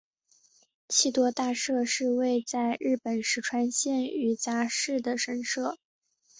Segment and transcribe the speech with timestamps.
[0.87, 5.77] 气多大社是位在日本石川县羽咋市的神社。